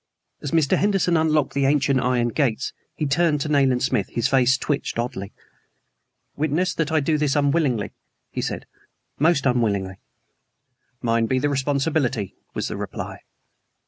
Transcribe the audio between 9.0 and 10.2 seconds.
"most unwillingly."